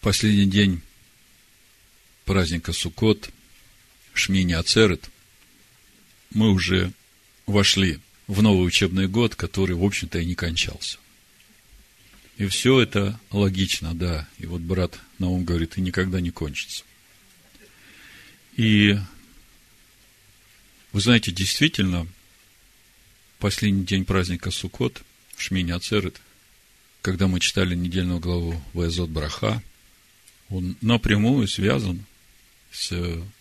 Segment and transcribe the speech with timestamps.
[0.00, 0.80] последний день
[2.24, 3.30] праздника Суккот,
[4.14, 5.10] Шмини Ацерет,
[6.30, 6.92] мы уже
[7.46, 10.98] вошли в новый учебный год, который, в общем-то, и не кончался.
[12.36, 14.28] И все это логично, да.
[14.38, 16.84] И вот брат Наум говорит, и никогда не кончится.
[18.56, 18.96] И
[20.92, 22.06] вы знаете, действительно,
[23.38, 25.02] последний день праздника Суккот,
[25.34, 26.20] в Шмине Ацерет,
[27.02, 29.62] когда мы читали недельную главу Ваязот Браха,
[30.48, 32.04] он напрямую связан
[32.70, 32.92] с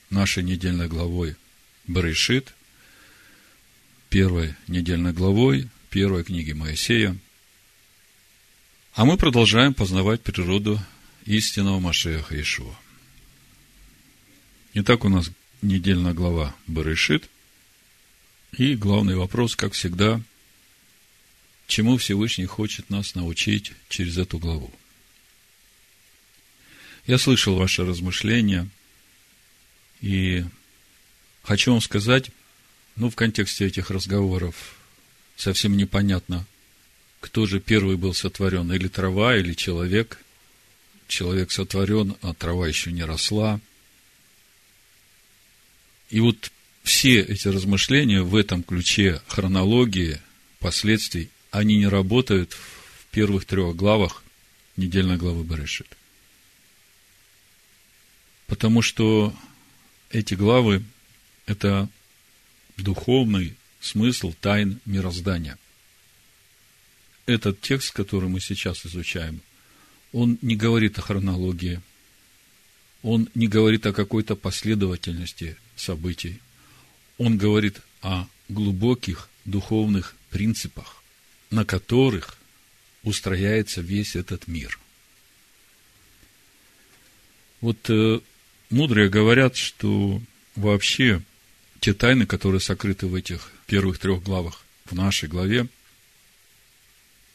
[0.09, 1.35] нашей недельной главой
[1.85, 2.53] Барышит,
[4.09, 7.17] первой недельной главой первой книги Моисея.
[8.93, 10.79] А мы продолжаем познавать природу
[11.25, 12.77] истинного Машеха Ишуа.
[14.73, 15.31] Итак, у нас
[15.61, 17.29] недельная глава Барышит.
[18.57, 20.21] И главный вопрос, как всегда,
[21.67, 24.71] чему Всевышний хочет нас научить через эту главу.
[27.07, 28.67] Я слышал ваши размышления,
[30.01, 30.43] и
[31.41, 32.31] хочу вам сказать,
[32.97, 34.75] ну, в контексте этих разговоров
[35.37, 36.45] совсем непонятно,
[37.21, 40.19] кто же первый был сотворен, или трава, или человек.
[41.07, 43.61] Человек сотворен, а трава еще не росла.
[46.09, 46.51] И вот
[46.83, 50.19] все эти размышления в этом ключе хронологии,
[50.59, 54.23] последствий, они не работают в первых трех главах
[54.75, 55.87] недельной главы Берешит.
[58.47, 59.35] Потому что
[60.09, 60.83] эти главы–
[61.45, 61.89] это
[62.77, 65.57] духовный смысл тайн мироздания.
[67.25, 69.41] Этот текст, который мы сейчас изучаем,
[70.13, 71.81] он не говорит о хронологии,
[73.03, 76.39] он не говорит о какой-то последовательности событий,
[77.17, 81.03] он говорит о глубоких духовных принципах,
[81.51, 82.37] на которых
[83.03, 84.79] устрояется весь этот мир.
[87.59, 88.19] Вот э,
[88.69, 90.21] мудрые говорят, что
[90.55, 91.21] вообще
[91.79, 95.67] те тайны, которые сокрыты в этих первых трех главах, в нашей главе,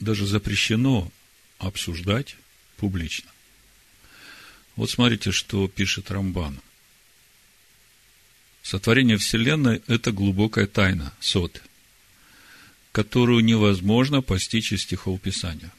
[0.00, 1.10] даже запрещено
[1.59, 2.37] обсуждать
[2.76, 3.31] публично.
[4.75, 6.59] Вот смотрите, что пишет Рамбан.
[8.62, 11.62] Сотворение Вселенной– это глубокая тайна, сот,
[12.91, 15.72] которую невозможно постичь из стихов Писания.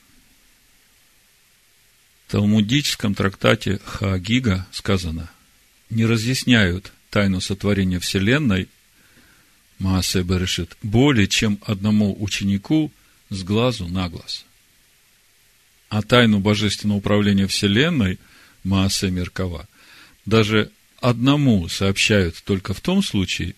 [2.27, 5.29] В талмудическом трактате Хаагига сказано,
[5.93, 8.67] не разъясняют тайну сотворения Вселенной,
[9.79, 12.91] Маасе Берешит, более чем одному ученику
[13.29, 14.45] с глазу на глаз.
[15.89, 18.19] А тайну божественного управления Вселенной,
[18.63, 19.67] Маасе Меркова,
[20.25, 23.55] даже одному сообщают только в том случае,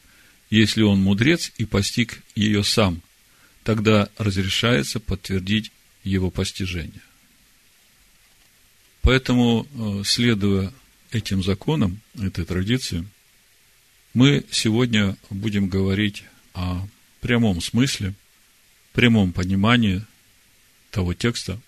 [0.49, 3.01] если он мудрец и постиг ее сам,
[3.63, 5.71] тогда разрешается подтвердить
[6.03, 7.01] его постижение.
[9.01, 10.73] Поэтому, э, следуя
[11.15, 13.07] этим законам, этой традиции,
[14.13, 16.85] мы сегодня будем говорить о
[17.21, 18.13] прямом смысле,
[18.91, 20.05] прямом понимании
[20.91, 21.59] того текста,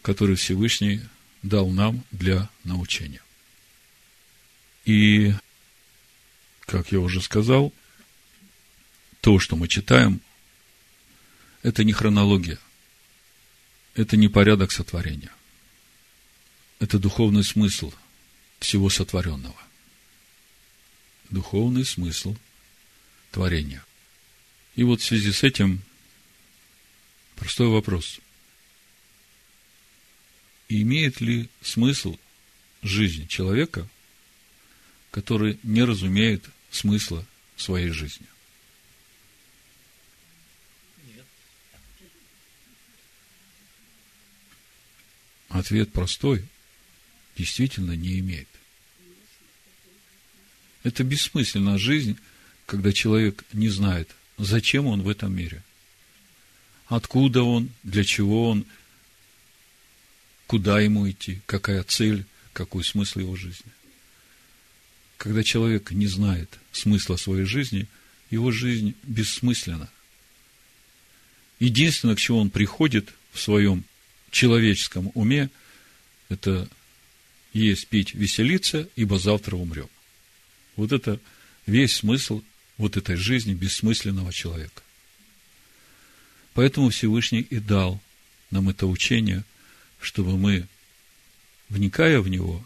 [0.00, 1.02] который Всевышний
[1.42, 3.20] дал нам для научения.
[4.86, 5.34] И,
[6.60, 7.70] как я уже сказал,
[9.20, 10.22] то, что мы читаем,
[11.62, 12.58] это не хронология,
[13.94, 15.30] это не порядок сотворения,
[16.84, 17.92] это духовный смысл
[18.60, 19.56] всего сотворенного–
[21.30, 22.36] духовный смысл
[23.30, 23.82] творения.
[24.76, 25.82] И вот в связи с этим
[27.36, 28.20] простой вопрос.
[30.68, 32.18] Имеет ли смысл
[32.82, 33.88] жизнь человека,
[35.10, 38.26] который не разумеет смысла своей жизни?
[45.48, 46.44] Ответ простой.
[47.36, 48.48] Действительно не имеет.
[50.82, 52.18] Это бессмысленная жизнь,
[52.66, 55.62] когда человек не знает, зачем он в этом мире.
[56.86, 58.66] Откуда он, для чего он,
[60.46, 63.72] куда ему идти, какая цель, какой смысл его жизни.
[65.16, 67.88] Когда человек не знает смысла своей жизни,
[68.30, 69.88] его жизнь бессмысленна.
[71.58, 73.84] Единственное, к чему он приходит в своем
[74.30, 75.50] человеческом уме,
[76.28, 76.68] это
[77.54, 79.88] есть, пить, веселиться, ибо завтра умрем.
[80.76, 81.20] Вот это
[81.66, 82.42] весь смысл
[82.76, 84.82] вот этой жизни бессмысленного человека.
[86.52, 88.00] Поэтому Всевышний и дал
[88.50, 89.44] нам это учение,
[90.00, 90.66] чтобы мы,
[91.68, 92.64] вникая в него,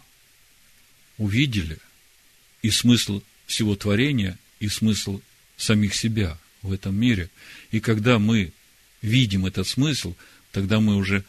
[1.19, 1.79] увидели
[2.63, 5.21] и смысл всего творения, и смысл
[5.57, 7.31] самих себя в этом мире.
[7.71, 8.53] И когда мы
[9.03, 10.15] видим этот смысл,
[10.53, 11.25] тогда мы уже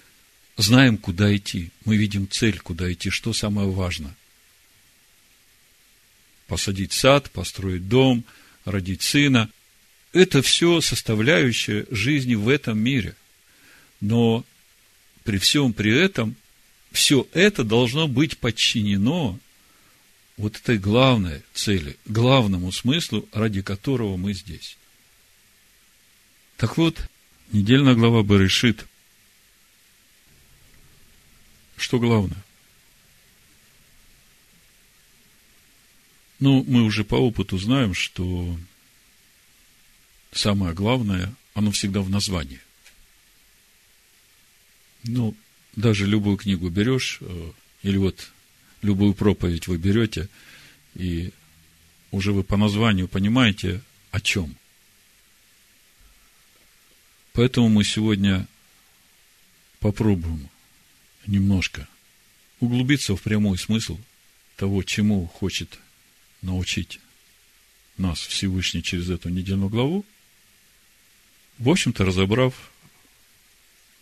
[0.61, 1.71] знаем, куда идти.
[1.85, 4.15] Мы видим цель, куда идти, что самое важное.
[6.47, 8.25] Посадить сад, построить дом,
[8.65, 9.49] родить сына.
[10.11, 13.15] Это все составляющая жизни в этом мире.
[14.01, 14.43] Но
[15.23, 16.35] при всем при этом,
[16.91, 19.39] все это должно быть подчинено
[20.37, 24.77] вот этой главной цели, главному смыслу, ради которого мы здесь.
[26.57, 26.99] Так вот,
[27.51, 28.88] недельная глава Берешит.
[31.79, 32.43] Что главное?
[36.39, 38.57] Ну, мы уже по опыту знаем, что
[40.33, 42.59] самое главное, оно всегда в названии.
[45.03, 45.35] Ну,
[45.77, 47.51] даже любую книгу берешь, э,
[47.83, 48.29] или вот
[48.81, 50.27] любую проповедь вы берете,
[50.95, 51.31] и
[52.11, 53.81] уже вы по названию понимаете,
[54.11, 54.55] о чем.
[57.31, 58.47] Поэтому мы сегодня
[59.79, 60.49] попробуем
[61.27, 61.87] немножко
[62.59, 63.97] углубиться в прямой смысл
[64.55, 65.79] того, чему хочет
[66.41, 66.99] научить
[67.97, 70.05] нас Всевышний через эту недельную главу,
[71.57, 72.71] в общем-то, разобрав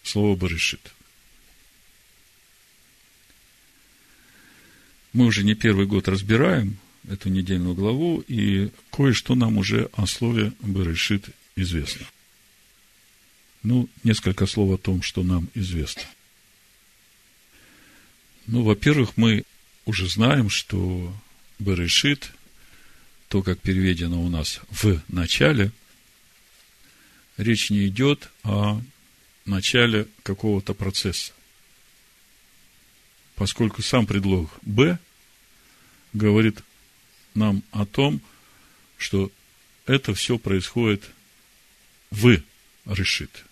[0.03, 0.93] слово «барышит».
[5.13, 6.77] Мы уже не первый год разбираем
[7.07, 12.05] эту недельную главу, и кое-что нам уже о слове «берешит» известно.
[13.63, 16.03] Ну, несколько слов о том, что нам известно.
[18.47, 19.43] Ну, во-первых, мы
[19.85, 21.13] уже знаем, что
[21.59, 22.31] Берешит,
[23.27, 25.71] то, как переведено у нас в начале,
[27.35, 28.81] речь не идет о
[29.45, 31.33] начале какого-то процесса.
[33.35, 34.97] Поскольку сам предлог «б»
[36.13, 36.63] говорит
[37.33, 38.21] нам о том,
[38.97, 39.29] что
[39.85, 41.03] это все происходит
[42.11, 42.41] в
[42.85, 43.43] решит.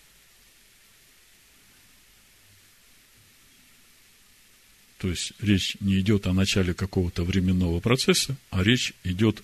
[4.98, 9.42] То есть речь не идет о начале какого-то временного процесса, а речь идет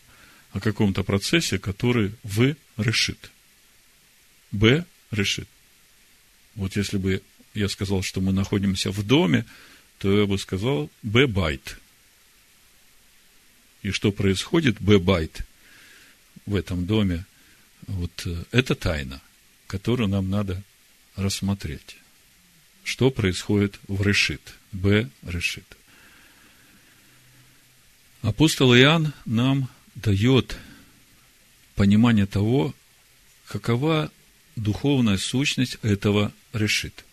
[0.53, 3.31] о каком-то процессе, который בראשית.
[4.51, 5.49] בראשית.
[6.55, 7.23] Вот если бы
[7.55, 9.45] я сказал, что мы находимся в доме,
[9.99, 11.79] то я бы сказал בבית.
[13.83, 15.43] И что происходит בבית
[16.47, 17.27] в этом доме,
[17.87, 19.21] вот э, это тайна,
[19.67, 20.63] которую нам надо
[21.17, 21.97] рассмотреть.
[22.85, 25.09] Что происходит в решит– Б.
[25.23, 25.65] решит.
[28.23, 30.57] Апостол Иоанн нам дает
[31.75, 32.75] понимание того,
[33.47, 34.11] какова
[34.57, 37.05] духовная сущность этого решит.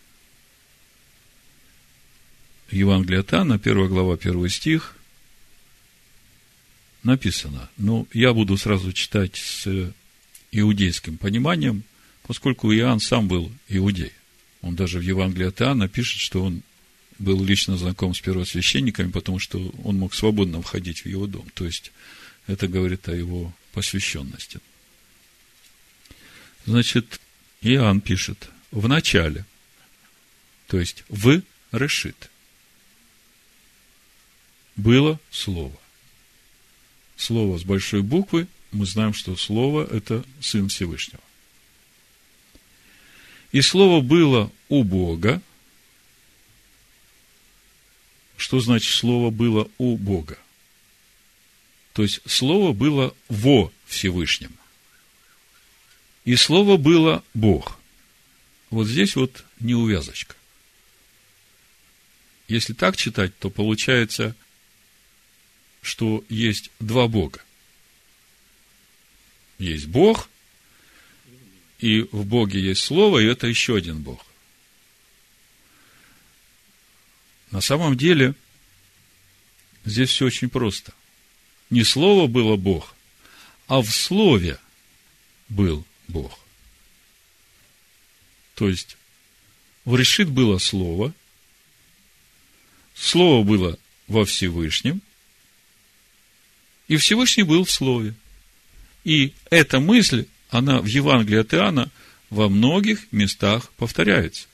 [2.70, 4.96] Евангелие от Анна, 1 глава, 1 стих,
[7.02, 7.68] написано.
[7.76, 9.92] Ну, я буду сразу читать с
[10.52, 11.82] иудейским пониманием,
[12.22, 14.12] поскольку Иоанн сам был иудей.
[14.62, 16.62] Он даже в Евангелии от Иоанна пишет, что он
[17.20, 21.46] был лично знаком с первосвященниками, потому что он мог свободно входить в его дом.
[21.54, 21.92] То есть,
[22.46, 24.58] это говорит о его посвященности.
[26.66, 27.20] Значит,
[27.60, 29.44] Иоанн пишет, в начале,
[30.66, 32.30] то есть в решит,
[34.76, 35.78] было Слово.
[37.16, 41.22] Слово с большой буквы, мы знаем, что Слово– это Сын Всевышнего.
[43.52, 45.42] И Слово было у Бога,
[48.40, 50.38] что значит слово было у Бога.
[51.92, 54.54] То есть слово было во Всевышнем.
[56.24, 57.78] И слово было Бог.
[58.70, 60.36] Вот здесь вот неувязочка.
[62.48, 64.34] Если так читать, то получается,
[65.82, 67.44] что есть два Бога.
[69.58, 70.30] Есть Бог,
[71.78, 74.24] и в Боге есть Слово, и это еще один Бог.
[77.50, 78.34] На самом деле,
[79.84, 80.92] здесь все очень просто.
[81.68, 82.94] Не слово было Бог,
[83.66, 84.58] а в слове
[85.48, 86.38] был Бог.
[88.54, 88.96] То есть,
[89.84, 91.12] в решит было слово,
[92.94, 95.00] слово было во Всевышнем,
[96.88, 98.14] и Всевышний был в слове.
[99.04, 101.90] И эта мысль, она в Евангелии от Иоанна
[102.28, 104.46] во многих местах повторяется.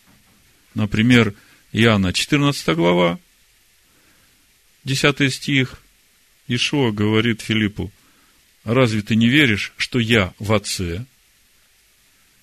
[0.75, 1.35] Например,
[1.79, 3.21] Иоанна, 14 глава,
[4.85, 5.83] 10 стих,
[6.49, 7.93] Ишуа говорит Филиппу,
[8.65, 11.05] разве ты не веришь, что я в Отце,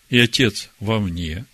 [0.10, 1.48] и Отец во мне?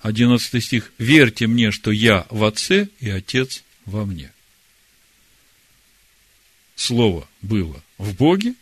[0.00, 4.30] 11 стих, верьте мне, что я в Отце, и Отец во мне.
[6.76, 8.54] Слово было в Боге,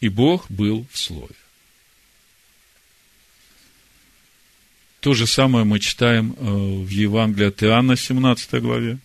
[0.00, 1.36] и Бог был в Слове.
[5.00, 8.98] То же самое мы читаем э, в Евангелии от Иоанна, 17 главе.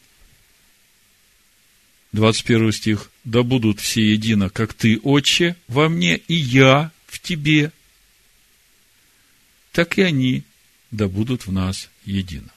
[2.12, 3.12] 21 стих.
[3.24, 7.72] «Да будут все едино, как ты, Отче, во мне, и я в тебе,
[9.72, 10.44] так и они
[10.92, 12.50] да будут в нас едино.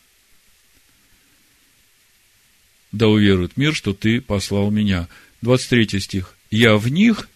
[2.92, 5.08] Да уверует мир, что ты послал меня».
[5.42, 6.36] 23 стих.
[6.50, 7.28] «Я в них,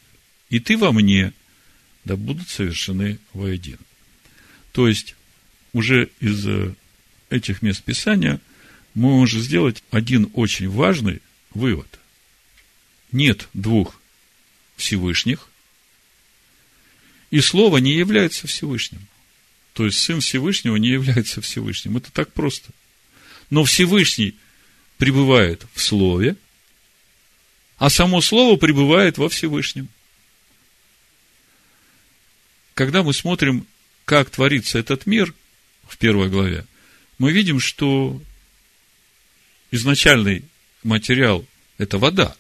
[0.51, 1.33] и ты во мне,
[2.05, 3.79] да будут совершены воедино».
[4.73, 5.15] То есть,
[5.73, 6.75] уже из э,
[7.31, 8.41] этих мест Писания
[8.95, 11.23] мы можем сделать один очень важный
[11.55, 11.99] вывод.
[13.11, 14.01] Нет двух
[14.77, 15.49] Всевышних,
[17.31, 19.07] и Слово не является Всевышним.
[19.73, 21.97] То есть Сын Всевышнего не является Всевышним.
[21.97, 22.71] Это так просто.
[23.49, 24.35] Но Всевышний
[24.99, 26.37] пребывает в Слове,
[27.79, 29.89] а само Слово пребывает во Всевышнем.
[32.75, 33.67] Когда мы смотрим,
[34.05, 35.35] как творится этот мир
[35.93, 36.65] в первой главе,
[37.19, 38.21] мы видим, что
[39.71, 40.43] изначальный
[40.83, 41.45] материал–
[41.79, 42.35] это вода.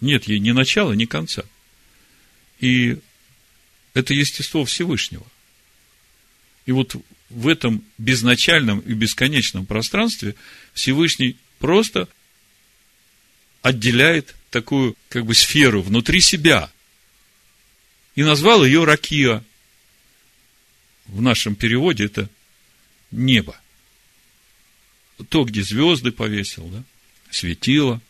[0.00, 1.42] Нет ей ни начала, ни конца.
[2.60, 2.98] И
[3.92, 5.26] это естество Всевышнего.
[6.64, 6.96] И вот
[7.28, 10.34] в этом безначальном и бесконечном пространстве
[10.72, 12.08] Всевышний просто
[13.60, 16.72] отделяет такую как бы сферу внутри себя.
[18.14, 19.44] И назвал ее Ракия.
[21.08, 22.30] В нашем переводе это
[23.10, 23.58] небо.
[25.28, 26.84] То, где звезды повесил, да,
[27.30, 28.00] светило.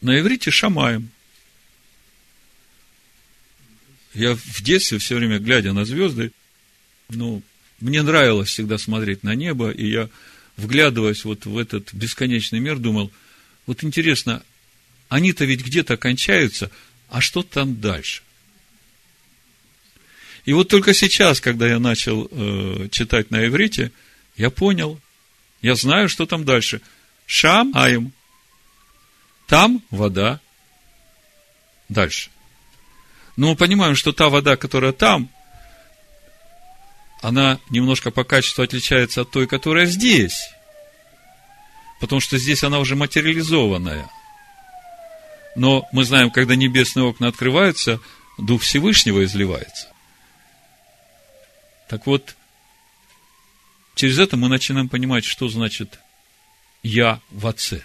[0.00, 1.10] На иврите Шамаем–
[4.14, 6.32] я в детстве все время, глядя на звезды,
[7.08, 7.42] ну,
[7.80, 10.08] мне нравилось всегда смотреть на небо, и я,
[10.56, 13.10] вглядываясь вот в этот бесконечный мир, думал,
[13.66, 14.42] вот интересно,
[15.08, 16.70] они-то ведь где-то кончаются,
[17.08, 18.22] а что там дальше?
[20.44, 23.92] И вот только сейчас, когда я начал э, читать на иврите,
[24.36, 24.98] я понял,
[25.60, 26.80] я знаю, что там дальше.
[27.26, 28.12] Шам Аим.
[29.46, 30.40] Там вода.
[31.88, 32.30] Дальше.
[33.36, 35.28] Но мы понимаем, что та вода, которая там,
[37.20, 40.50] она немножко по качеству отличается от той, которая здесь.
[42.00, 44.10] Потому что здесь она уже материализованная.
[45.54, 48.00] Но мы знаем, когда небесные окна открываются,
[48.38, 49.91] Дух Всевышнего изливается.
[51.92, 52.36] Так вот,
[53.94, 55.98] через это мы начинаем понимать, что значит
[56.82, 57.84] «я в Отце».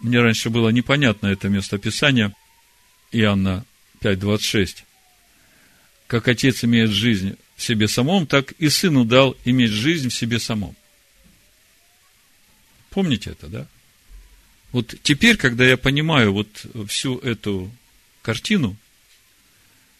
[0.00, 2.32] Мне раньше было непонятно это местописание,
[3.12, 3.66] Иоанна
[4.00, 4.84] 5.26.
[6.06, 10.40] Как Отец имеет жизнь в себе самом, так и Сыну дал иметь жизнь в себе
[10.40, 10.74] самом.
[12.88, 13.66] Помните это, да?
[14.72, 17.70] Вот теперь, когда я понимаю вот всю эту
[18.22, 18.74] картину,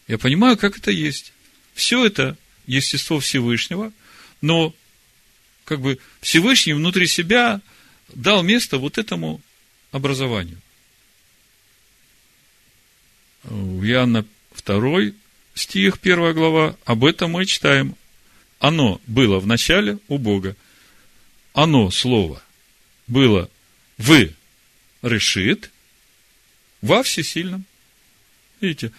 [0.07, 1.33] я понимаю, как это есть.
[1.73, 3.91] Все это естество Всевышнего,
[4.41, 4.73] но
[5.65, 7.61] как бы Всевышний внутри себя
[8.13, 9.41] дал место вот этому
[9.91, 10.59] образованию.
[13.43, 14.25] В Иоанна
[14.65, 15.11] 2
[15.53, 17.95] стих, 1 глава, об этом мы читаем.
[18.59, 20.55] Оно было в начале у Бога.
[21.53, 22.41] Оно, слово,
[23.07, 23.49] было
[23.97, 24.29] в
[25.01, 25.71] решит
[26.81, 27.65] во всесильном.
[28.61, 28.91] Видите?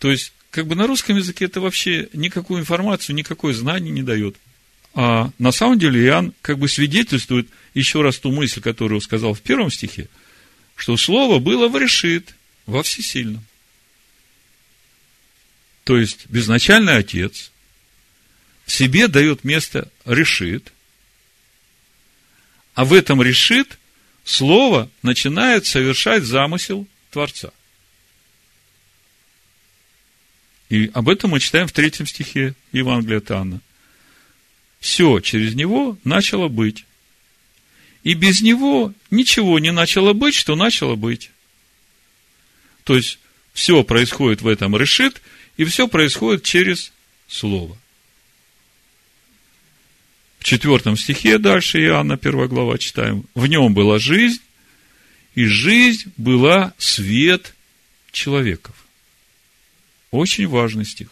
[0.00, 4.34] То есть, как бы на русском языке это вообще никакую информацию, никакое знание не дает.
[4.94, 9.42] А на самом деле Иоанн как бы свидетельствует еще раз ту мысль, которую сказал в
[9.42, 10.08] первом стихе,
[10.74, 12.34] что Слово было в решит,
[12.66, 13.44] во всесильном.
[15.84, 17.52] То есть, безначальный Отец
[18.64, 20.72] в себе дает место решит,
[22.74, 23.78] а в этом решит
[24.24, 27.50] Слово начинает совершать замысел Творца.
[30.70, 33.60] И об этом мы читаем в третьем стихе Евангелия от Анна.
[34.78, 36.86] Все через него начало быть.
[38.04, 41.30] И без него ничего не начало быть, что начало быть.
[42.84, 43.18] То есть,
[43.52, 45.20] все происходит в этом решит,
[45.56, 46.92] и все происходит через
[47.28, 47.76] Слово.
[50.40, 53.24] В четвертом стихе дальше Иоанна, первая глава, читаем.
[53.36, 54.40] В нем была жизнь,
[55.36, 57.54] и жизнь была свет
[58.10, 58.74] человеков.
[60.10, 61.08] Очень важный стих.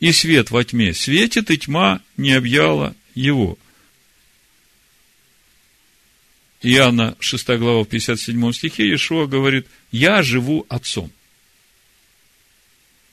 [0.00, 3.58] И свет во тьме светит, и тьма не объяла его.
[6.62, 11.10] Иоанна 6 глава в 57 стихе Иешуа говорит, я живу отцом.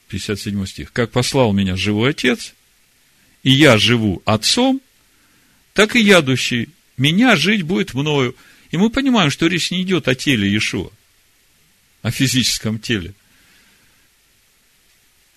[0.07, 0.91] 57 стих.
[0.91, 2.53] Как послал меня живой отец,
[3.43, 4.81] и я живу отцом,
[5.73, 8.35] так и ядущий меня жить будет мною.
[8.71, 10.91] И мы понимаем, что речь не идет о теле Иешуа,
[12.01, 13.13] о физическом теле.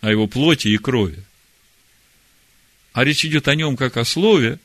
[0.01, 1.23] О его плоти и крови,
[2.93, 4.59] а речь идет о нем как о слове,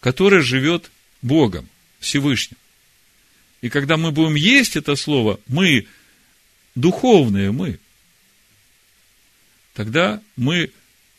[0.00, 0.90] которое живет
[1.22, 1.68] Богом,
[2.00, 2.58] Всевышним.
[3.60, 5.86] И когда мы будем есть это слово, мы,
[6.74, 7.78] духовные мы,
[9.74, 10.70] тогда мы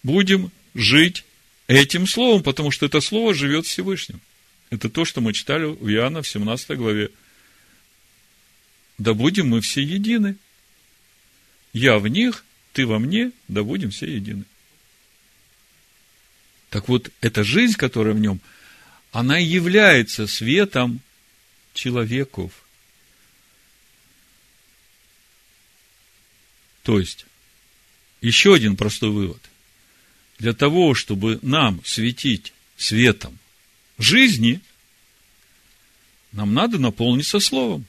[0.03, 1.25] будем жить
[1.67, 4.21] этим словом, потому что это слово живет Всевышним.
[4.69, 7.09] Это то, что мы читали в Иоанна в 17 главе.
[8.97, 10.35] Да будем мы все едины.
[11.73, 14.43] Я в них, ты во мне, да будем все едины.
[16.69, 18.39] Так вот, эта жизнь, которая в нем,
[19.11, 21.01] она и является светом
[21.73, 22.51] человеков.
[26.83, 27.25] То есть,
[28.21, 29.41] еще один простой вывод.
[30.38, 33.38] Для того, чтобы нам светить светом
[33.97, 34.61] жизни,
[36.31, 37.85] нам надо наполниться Словом.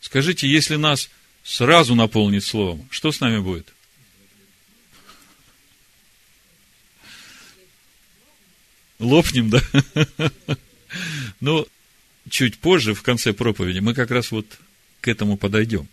[0.00, 1.10] Скажите, если нас
[1.46, 3.72] сразу наполнить Словом, что с нами будет?
[8.98, 9.60] Лопнем, да?
[11.40, 11.66] Но
[12.28, 14.46] чуть позже, в конце проповеди, мы как раз вот
[15.00, 15.86] к этому подойдем.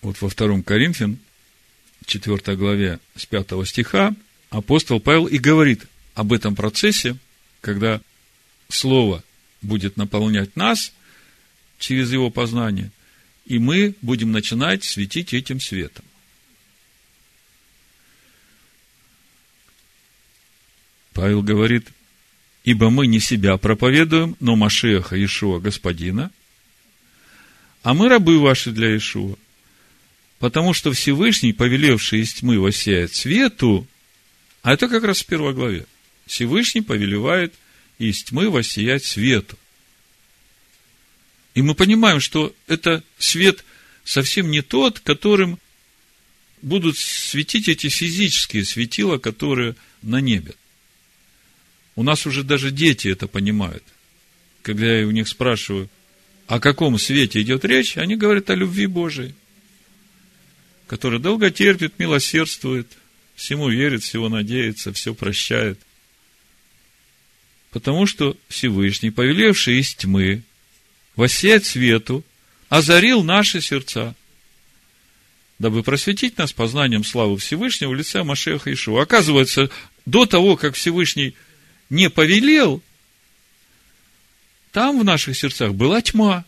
[0.00, 1.18] Вот во втором Коринфян,
[2.06, 4.14] 4 главе, с 5 стиха,
[4.48, 7.18] апостол Павел и говорит об этом процессе,
[7.60, 8.00] когда
[8.68, 9.22] Слово
[9.60, 10.92] будет наполнять нас
[11.78, 12.90] через его познание,
[13.44, 16.04] и мы будем начинать светить этим светом.
[21.12, 21.88] Павел говорит,
[22.64, 26.30] ибо мы не себя проповедуем, но Машеха Ишуа Господина,
[27.82, 29.36] а мы рабы ваши для Ишуа,
[30.38, 33.86] потому что Всевышний, повелевший из тьмы воссеять свету,
[34.62, 35.86] а это как раз в первой главе,
[36.26, 37.54] Всевышний повелевает
[37.98, 39.56] из тьмы воссиять свету.
[41.56, 43.64] И мы понимаем, что это свет
[44.04, 45.58] совсем не тот, которым
[46.60, 50.54] будут светить эти физические светила, которые на небе.
[51.94, 53.82] У нас уже даже дети это понимают.
[54.60, 55.88] Когда я у них спрашиваю,
[56.46, 59.34] о каком свете идет речь, они говорят о любви Божией,
[60.86, 62.86] которая долго терпит, милосердствует,
[63.34, 65.80] всему верит, всего надеется, все прощает.
[67.70, 70.42] Потому что Всевышний, повелевший из тьмы,
[71.16, 72.22] воссеять свету,
[72.68, 74.14] озарил наши сердца,
[75.58, 79.02] дабы просветить нас познанием славы Всевышнего в лице Машеха Ишуа.
[79.02, 79.70] Оказывается,
[80.04, 81.34] до того, как Всевышний
[81.88, 82.82] не повелел,
[84.72, 86.44] там в наших сердцах была тьма.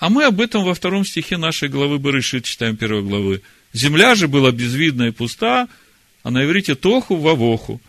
[0.00, 3.42] А мы об этом во втором стихе нашей главы Барышит читаем первой главы.
[3.72, 5.68] Земля же была безвидна и пуста,
[6.22, 7.80] а на иврите тоху вавоху.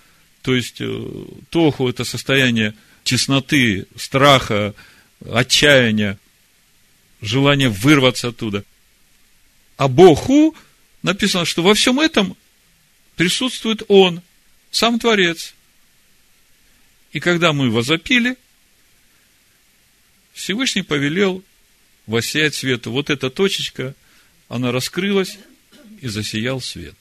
[0.44, 2.76] То есть, э, тоху– это состояние
[3.12, 4.74] тесноты, страха,
[5.30, 6.18] отчаяния,
[7.22, 8.64] желания вырваться оттуда.
[9.76, 10.56] А Богу
[11.04, 12.38] написано, что во всем этом
[13.18, 14.22] присутствует Он–
[14.72, 15.54] сам Творец.
[17.12, 18.38] И когда мы возопили,
[20.32, 21.44] Всевышний повелел
[22.08, 22.92] воссиять свету.
[22.92, 23.94] Вот эта точечка,
[24.48, 25.38] она раскрылась,
[26.00, 26.96] и засиял свет.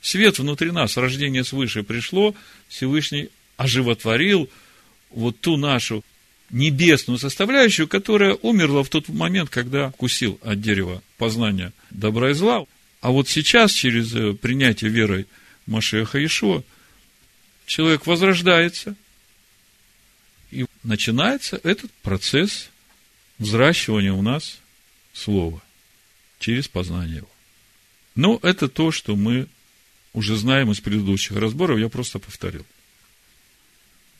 [0.00, 2.36] Свет внутри нас, рождение свыше пришло,
[2.68, 4.48] Всевышний оживотворил
[5.10, 6.04] вот ту нашу
[6.50, 12.64] небесную составляющую, которая умерла в тот момент, когда кусил от дерева познания добра и зла.
[13.00, 15.26] А вот сейчас, через э, принятие верой
[15.66, 16.62] Машеха Ишуа,
[17.66, 18.96] человек возрождается,
[20.50, 22.70] и начинается этот процесс
[23.38, 24.58] взращивания у нас
[25.12, 25.62] слова
[26.38, 27.30] через познание его.
[28.14, 29.46] Но это то, что мы
[30.12, 32.64] уже знаем из предыдущих разборов, я просто повторил.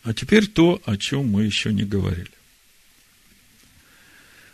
[0.09, 2.31] А теперь то, о чем мы еще не говорили.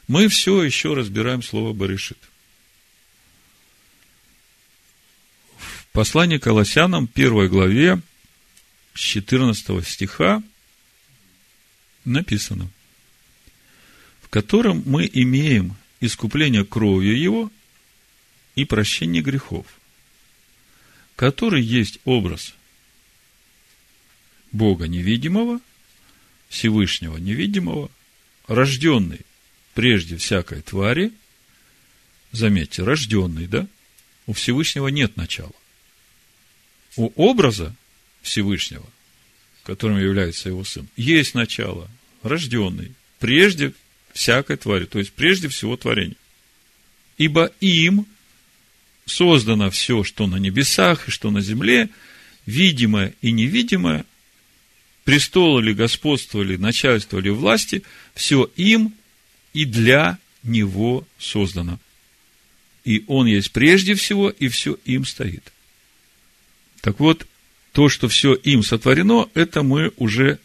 [0.09, 2.19] Мы все еще разбираем слово Баришит–
[5.93, 8.03] Послание Колоссянам, первой главе,
[8.95, 10.43] с 14 стиха
[12.05, 12.69] написано,
[14.23, 17.53] в котором мы имеем искупление кровью Его
[18.57, 19.69] и прощение грехов,
[21.15, 22.55] который есть образ
[24.55, 25.61] Бога невидимого,
[26.49, 27.91] Всевышнего невидимого,
[28.47, 29.21] рожденный
[29.75, 31.13] прежде всякой твари,
[32.33, 33.67] заметьте, рожденный, да?
[34.27, 35.53] У Всевышнего нет начала
[36.97, 37.75] у образа
[38.23, 38.87] Всевышнего,
[39.65, 41.91] которым является его сын, есть начало,
[42.23, 43.73] рожденный, прежде
[44.13, 46.17] всякой твари, то есть прежде всего творения.
[47.19, 48.07] Ибо им
[49.07, 51.91] создано все, что на небесах и что на земле,
[52.47, 54.05] видимое и невидимое,
[55.05, 57.83] престолы ли, господство ли, начальство ли, власти,
[58.15, 58.95] все им
[59.53, 61.79] и для него создано.
[62.85, 65.53] И он есть прежде всего, и все им стоит.
[66.81, 67.27] Так вот,
[67.73, 70.39] то, что все им сотворено, это мы уже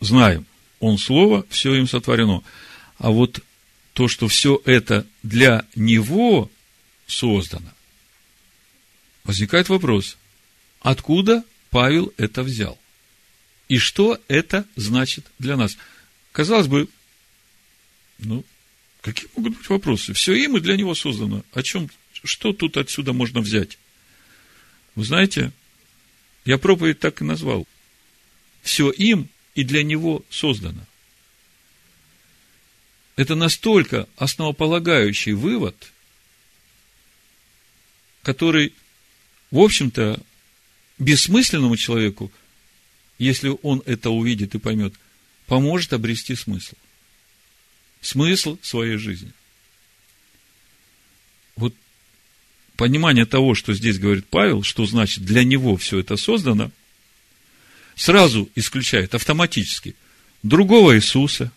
[0.00, 0.46] знаем.
[0.80, 2.42] Он слово, все им сотворено.
[2.98, 3.40] А вот
[3.92, 6.50] то, что все это для него
[7.06, 7.72] создано,
[9.24, 10.16] возникает вопрос,
[10.80, 12.78] откуда Павел это взял?
[13.68, 15.76] И что это значит для нас?
[16.32, 16.88] Казалось бы,
[18.18, 18.44] ну,
[19.02, 20.14] какие могут быть вопросы?
[20.14, 21.44] Все им и для него создано.
[21.52, 23.78] О чем, что тут отсюда можно взять?
[24.94, 25.52] Вы знаете,
[26.44, 27.66] я проповедь так и назвал.
[28.62, 30.84] Все им и для него создано.
[33.16, 35.92] Это настолько основополагающий вывод,
[38.22, 38.72] который,
[39.50, 40.20] в общем-то,
[40.98, 42.32] бессмысленному человеку,
[43.18, 44.94] если он это увидит и поймет,
[45.46, 46.74] поможет обрести смысл.
[48.00, 49.32] Смысл своей жизни.
[51.56, 51.74] Вот
[52.76, 56.70] понимание того, что здесь говорит Павел, что значит для него все это создано,
[57.96, 59.96] сразу исключает автоматически
[60.44, 61.50] другого Иисуса,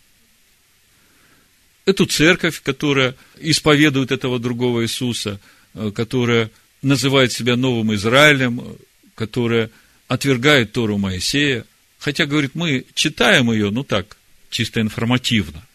[1.86, 5.40] эту церковь, которая исповедует этого другого Иисуса,
[5.76, 6.50] э, которая
[6.82, 8.78] называет себя новым Израилем,
[9.14, 9.70] которая
[10.12, 11.66] отвергает Тору Моисея,
[11.98, 14.18] хотя, говорит, мы читаем ее, ну так,
[14.50, 15.66] чисто информативно.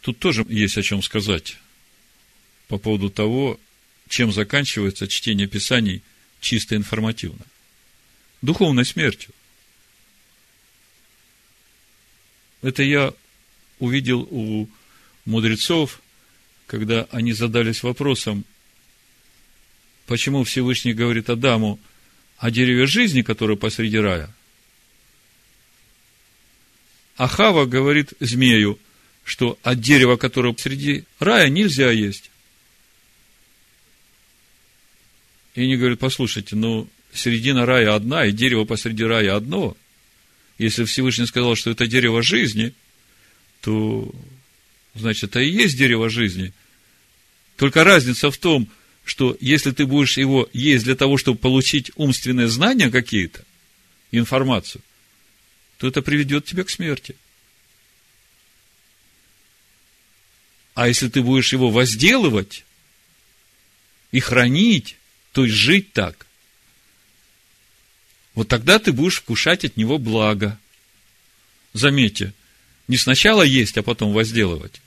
[0.00, 1.56] Тут тоже есть о чем сказать
[2.68, 3.58] по поводу того,
[4.08, 6.02] чем заканчивается чтение Писаний
[6.40, 7.44] чисто информативно.
[8.42, 9.34] Духовной смертью.
[12.62, 13.12] Это я
[13.80, 14.68] увидел у
[15.24, 16.00] мудрецов,
[16.68, 18.44] когда они задались вопросом,
[20.06, 21.80] почему Всевышний говорит Адаму
[22.44, 24.28] о дереве жизни, которое посреди рая,
[27.16, 28.78] а Хава говорит змею,
[29.24, 32.30] что от дерева, которое посреди рая, нельзя есть.
[35.54, 39.74] И они говорят, послушайте, ну, середина рая одна, и дерево посреди рая одно.
[40.58, 42.74] Если Всевышний сказал, что это дерево жизни,
[43.62, 44.14] то,
[44.94, 46.52] значит, это и есть дерево жизни.
[47.56, 48.68] Только разница в том,
[49.04, 53.44] что если ты будешь его есть для того, чтобы получить умственные знания какие-то,
[54.10, 54.82] информацию,
[55.78, 57.16] то это приведет тебя к смерти.
[60.74, 62.64] А если ты будешь его возделывать
[64.10, 64.96] и хранить,
[65.32, 66.26] то есть жить так.
[68.34, 70.58] Вот тогда ты будешь вкушать от него благо.
[71.72, 72.32] Заметьте,
[72.88, 74.80] не сначала есть, а потом возделывать,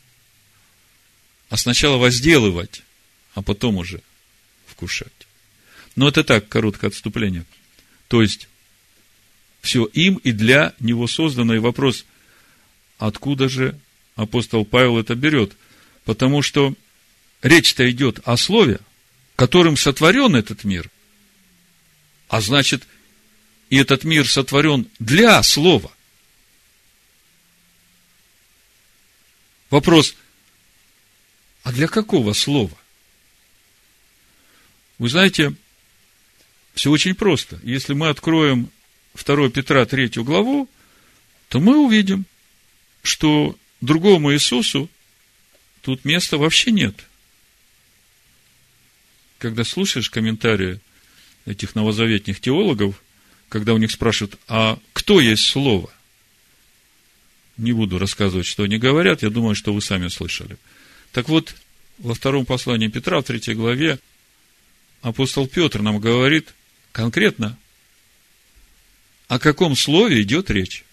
[1.49, 2.83] а сначала возделывать,
[3.37, 4.01] а потом уже
[4.65, 5.13] вкушать.
[5.95, 7.45] Но это так, короткое отступление.
[8.07, 8.47] То есть,
[9.61, 11.53] все им и для него создано.
[11.53, 12.05] И вопрос,
[12.97, 13.79] откуда же
[14.15, 15.55] апостол Павел это берет?
[16.03, 16.73] Потому что
[17.43, 18.79] речь-то идет о слове,
[19.35, 20.89] которым сотворен этот мир.
[22.29, 22.87] А значит,
[23.69, 25.91] и этот мир сотворен для слова.
[29.69, 30.15] Вопрос,
[31.61, 32.75] а для какого слова?
[34.97, 35.53] Вы знаете,
[36.73, 37.59] все очень просто.
[37.63, 38.69] Если мы откроем
[39.15, 40.69] 2 Петра 3 главу,
[41.49, 42.25] то мы увидим,
[43.03, 44.89] что другому Иисусу
[45.81, 46.95] тут места вообще нет–
[49.37, 50.79] когда слушаешь комментарии
[51.45, 53.01] этих новозаветных теологов,
[53.49, 55.91] когда у них спрашивают, а кто есть Слово?
[57.57, 60.57] Не буду рассказывать, что они говорят, я думаю, что вы сами слышали.
[61.11, 61.55] Так вот,
[61.97, 63.99] во втором послании Петра, в третьей главе,
[65.01, 66.53] апостол Петр нам говорит
[66.91, 67.57] конкретно,
[69.27, 70.83] о каком слове идет речь.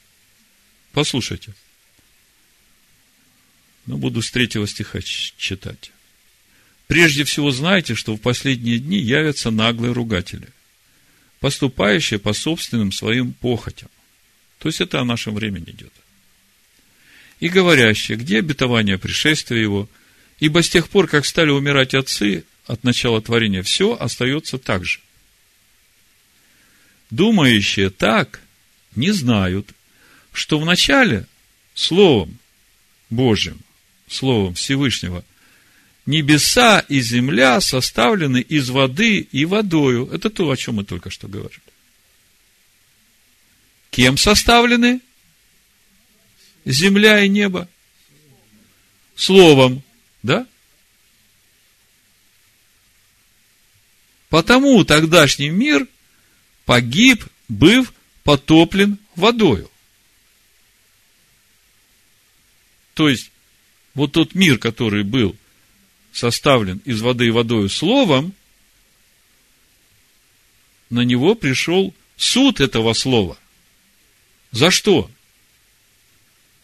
[0.92, 1.54] Послушайте.
[3.86, 5.92] Ну, буду с третьего стиха читать.
[6.86, 10.48] Прежде всего знайте, что в последние дни явятся наглые ругатели,
[11.40, 13.88] поступающие по собственным своим похотям.
[14.58, 15.92] То есть это о нашем времени идет.
[17.40, 19.88] И говорящие, где обетование пришествия его,
[20.38, 25.00] ибо с тех пор, как стали умирать отцы от начала творения, все остается так же.
[27.10, 28.40] Думающие так
[28.96, 29.68] не знают,
[30.32, 31.26] что в начале
[31.74, 32.38] Словом
[33.10, 33.60] Божьим,
[34.08, 35.24] Словом Всевышнего–
[36.06, 40.08] небеса и земля составлены из воды и водою.
[40.12, 41.60] Это то, о чем мы только что говорили.
[43.90, 45.00] Кем составлены?
[46.64, 47.68] Земля и небо.
[49.16, 49.82] Словом,
[50.22, 50.46] да?
[54.34, 55.86] Потому тогдашний мир
[56.64, 57.94] погиб, быв
[58.24, 59.70] потоплен водою.
[62.94, 63.30] То есть,
[63.94, 65.36] вот тот мир, который был
[66.10, 68.34] составлен из воды и водою словом,
[70.90, 73.38] на него пришел суд этого слова.
[74.50, 75.08] За что?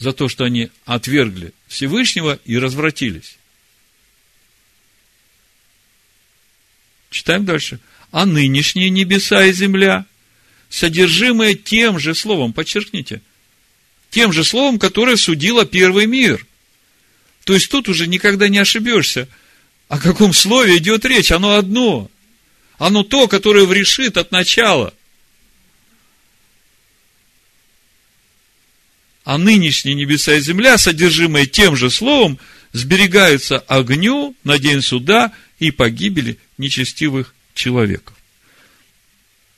[0.00, 3.38] За то, что они отвергли Всевышнего и развратились.
[7.10, 7.80] Читаем дальше.
[8.12, 10.06] А нынешние небеса и земля,
[10.68, 13.20] содержимые тем же словом, подчеркните,
[14.10, 16.46] тем же словом, которое судило первый мир.
[17.44, 19.28] То есть тут уже никогда не ошибешься.
[19.88, 21.32] О каком слове идет речь?
[21.32, 22.10] Оно одно.
[22.78, 24.94] Оно то, которое врешит от начала.
[29.24, 32.38] А нынешние небеса и земля, содержимые тем же словом,
[32.72, 38.16] сберегаются огню на день суда и погибели нечестивых человеков.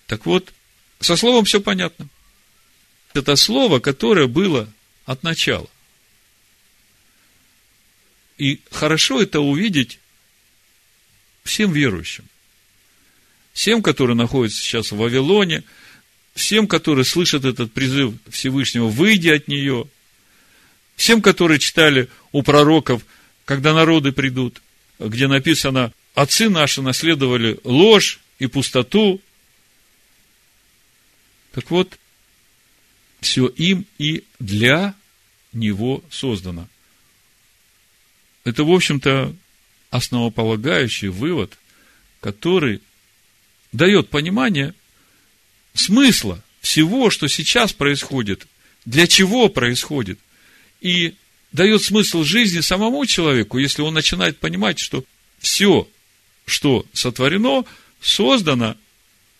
[0.06, 0.52] Так вот,
[1.00, 2.08] со словом все понятно.
[3.14, 4.72] Это слово, которое было
[5.04, 5.68] от начала.
[8.38, 9.98] И хорошо это увидеть
[11.44, 12.24] всем верующим.
[13.52, 15.62] Всем, которые находятся сейчас в Вавилоне,
[16.34, 19.86] всем, которые слышат этот призыв Всевышнего, выйди от нее,
[20.96, 23.04] всем, которые читали у пророков,
[23.44, 24.62] когда народы придут,
[24.98, 29.20] где написано, отцы наши наследовали ложь и пустоту.
[31.52, 31.98] Так вот,
[33.20, 34.94] все им и для
[35.52, 36.68] него создано.
[38.44, 39.34] Это, в общем-то,
[39.90, 41.56] основополагающий вывод,
[42.20, 42.80] который
[43.72, 44.74] дает понимание
[45.74, 48.46] смысла всего, что сейчас происходит,
[48.84, 50.18] для чего происходит,
[50.82, 51.14] и
[51.52, 55.04] дает смысл жизни самому человеку, если он начинает понимать, что
[55.38, 55.88] все,
[56.44, 57.64] что сотворено,
[58.00, 58.76] создано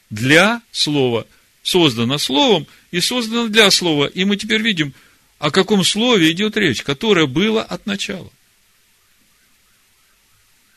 [0.09, 1.27] для слова,
[1.63, 4.07] создано словом и создано для слова.
[4.07, 4.95] И мы теперь видим,
[5.39, 8.31] о каком слове идет речь, которое было от начала.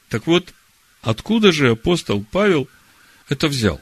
[0.10, 0.52] Так вот,
[1.02, 2.68] откуда же апостол Павел
[3.30, 3.82] это взял?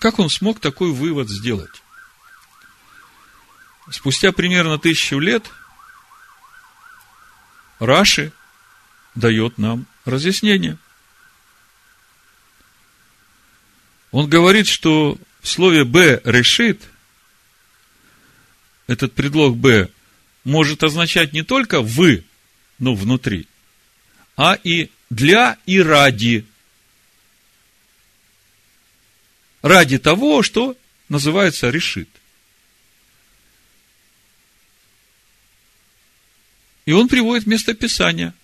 [0.00, 1.83] Как он смог такой вывод сделать?
[3.90, 5.50] Спустя примерно тысячу лет
[7.78, 8.32] Раши
[9.14, 10.78] дает нам разъяснение.
[14.10, 16.80] Он говорит, что в слове «б» решит,
[18.86, 19.88] этот предлог «б»
[20.44, 22.24] может означать не только «вы»,
[22.78, 23.48] ну, внутри,
[24.36, 26.46] а и для и ради.
[29.62, 30.76] Ради того, что
[31.08, 32.08] называется решит.
[36.86, 38.34] И он приводит местописание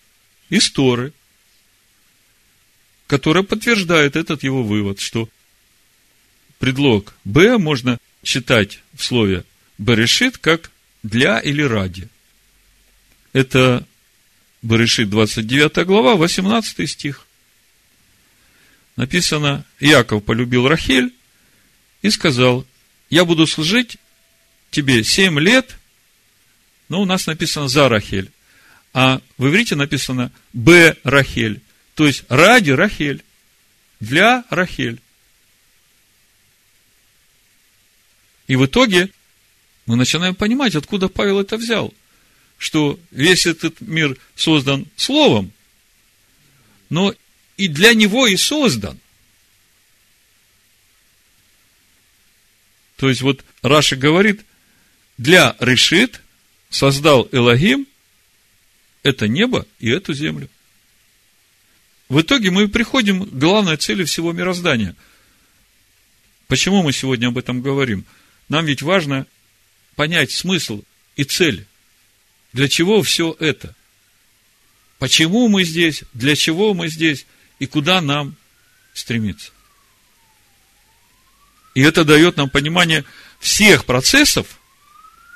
[0.49, 1.13] из Торы,
[3.07, 5.29] которое подтверждает этот его вывод, что
[6.59, 9.45] предлог «б» можно читать в слове
[9.79, 10.71] «берешит» как
[11.03, 12.09] «для» или «ради».
[13.33, 13.87] Это
[14.63, 17.27] Берешит, 29 глава, 18 стих.
[18.97, 21.15] Написано, Яков полюбил Рахель
[22.03, 22.67] и сказал,
[23.09, 23.97] я буду служить
[24.71, 25.79] тебе семь лет,
[26.91, 28.31] но у нас написано за Рахель,
[28.93, 31.63] а в иврите написано Б Рахель,
[31.95, 33.25] то есть ради Рахель,
[34.01, 35.01] для Рахель.
[38.47, 39.09] И в итоге
[39.87, 41.95] мы начинаем понимать, откуда Павел это взял
[42.61, 45.51] что весь этот мир создан Словом,
[46.91, 47.15] но
[47.57, 49.01] и для него и создан.
[52.97, 54.45] То есть, вот Раша говорит,
[55.17, 56.21] для решит
[56.71, 57.87] создал Элогим
[59.03, 60.49] это небо и эту землю.
[62.09, 64.97] В итоге мы приходим к главной цели всего мироздания.
[66.49, 68.05] Почему мы сегодня об этом говорим?
[68.49, 69.27] Нам ведь важно
[69.95, 70.83] понять смысл
[71.17, 71.67] и цель
[72.53, 73.75] для чего все это?
[74.99, 76.03] Почему мы здесь?
[76.13, 77.27] Для чего мы здесь?
[77.59, 78.37] И куда нам
[78.93, 79.53] стремиться?
[81.75, 83.05] И это дает нам понимание
[83.39, 84.60] всех процессов,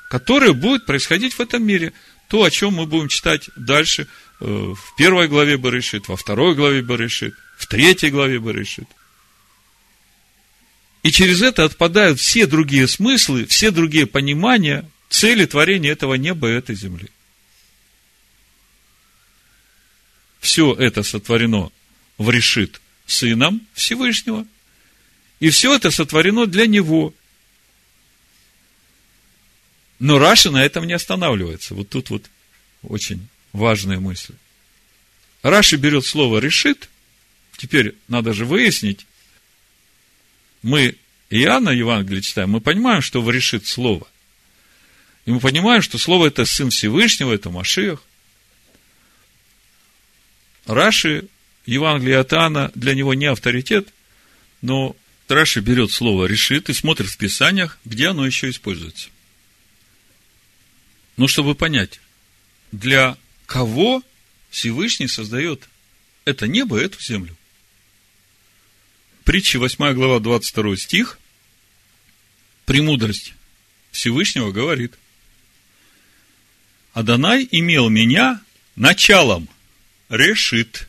[0.09, 1.93] которые будут происходить в этом мире.
[2.27, 4.07] То, о чем мы будем читать дальше
[4.39, 8.87] э, в первой главе Барышит, во второй главе Барышит, в третьей главе Барышит.
[11.03, 16.53] И через это отпадают все другие смыслы, все другие понимания цели творения этого неба и
[16.53, 17.09] этой земли.
[20.39, 21.71] Все это сотворено
[22.17, 24.45] в решит Сыном Всевышнего,
[25.39, 27.13] и все это сотворено для Него.
[29.99, 31.73] Но Раши на этом не останавливается.
[31.73, 32.25] Вот тут вот
[32.83, 34.33] очень важная мысль.
[35.41, 36.89] Раши берет слово «решит»,
[37.57, 39.05] теперь надо же выяснить,
[40.61, 40.95] мы
[41.29, 44.07] Иоанна Евангелие читаем, мы понимаем, что в решит слово.
[45.25, 48.03] И мы понимаем, что Слово– это Сын Всевышнего, это Машиах.
[50.65, 51.27] Раши,
[51.65, 53.87] Евангелие от Иоанна для него не авторитет,
[54.61, 54.95] но
[55.27, 59.09] Раши берет слово «решит» и смотрит в Писаниях, где оно еще используется.
[61.17, 61.99] Ну, чтобы понять,
[62.71, 64.03] для кого
[64.49, 65.69] Всевышний создает
[66.25, 67.35] это небо, эту землю.
[69.23, 71.19] Притча 8 глава 22 стих.
[72.65, 73.33] Премудрость
[73.91, 74.93] Всевышнего говорит.
[76.93, 78.41] Адонай имел меня
[78.75, 79.49] началом,
[80.09, 80.87] решит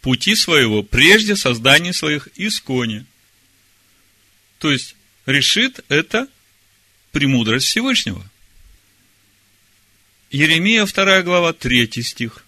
[0.00, 3.06] пути своего прежде создания своих искони.
[4.58, 6.28] То есть, решит это
[7.14, 8.28] премудрость Всевышнего.
[10.30, 12.44] Еремия 2 глава 3 стих.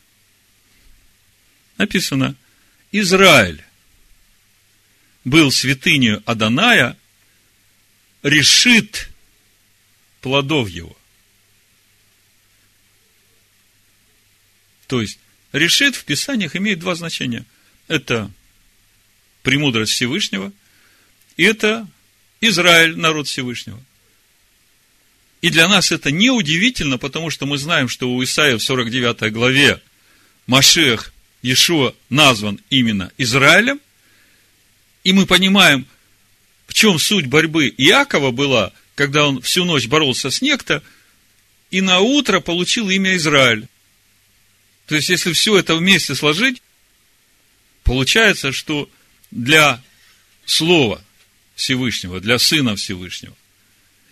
[1.79, 2.35] Написано,
[2.91, 3.65] Израиль
[5.25, 6.97] был святынью Аданая,
[8.25, 9.09] решит
[10.21, 10.97] плодов его.
[14.89, 15.21] То есть,
[15.53, 17.45] решит в Писаниях имеет два значения.
[17.87, 18.31] Это
[19.43, 20.53] премудрость Всевышнего,
[21.37, 21.87] и это
[22.41, 23.81] Израиль, народ Всевышнего.
[25.47, 29.33] И для нас это не удивительно, потому что мы знаем, что у Исаия в 49
[29.33, 29.81] главе
[30.49, 33.81] Машех Иешуа назван именно Израилем,
[35.05, 35.87] и мы понимаем,
[36.67, 40.83] в чем суть борьбы Иакова была, когда он всю ночь боролся с некто,
[41.71, 43.69] и на утро получил имя Израиль.
[44.87, 46.61] То есть, если все это вместе сложить,
[47.85, 48.91] получается, что
[49.31, 49.81] для
[50.45, 51.01] Слова
[51.55, 53.37] Всевышнего, для Сына Всевышнего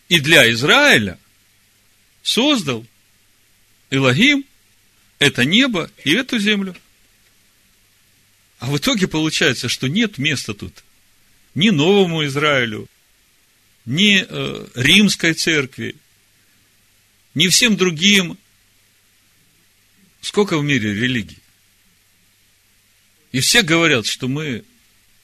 [0.08, 1.18] и для Израиля
[2.24, 2.84] создал
[3.90, 4.44] Илогим
[5.20, 6.74] это небо и эту землю.
[8.58, 10.82] А в итоге получается, что нет места тут
[11.54, 12.88] ни новому Израилю,
[13.84, 15.94] ни э, римской церкви,
[17.34, 18.38] ни всем другим.
[20.20, 21.38] Сколько в мире религий?
[23.30, 24.64] И все говорят, что мы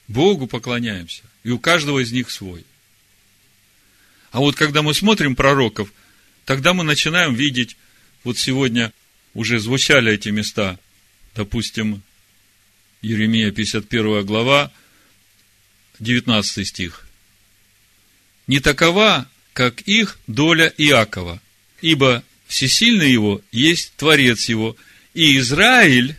[0.07, 2.63] Богу поклоняемся, и у каждого из них свой.
[4.31, 5.91] А вот когда мы смотрим пророков,
[6.45, 7.77] тогда мы начинаем видеть,
[8.23, 8.93] вот сегодня
[9.33, 10.79] уже звучали эти места,
[11.35, 12.01] допустим,
[13.01, 14.71] Еремия 51 глава,
[15.99, 17.07] 19 стих.
[18.47, 21.41] «Не такова, как их доля Иакова,
[21.81, 24.75] ибо всесильный его есть Творец его,
[25.13, 26.15] и Израиль